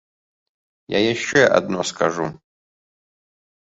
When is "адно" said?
1.61-1.87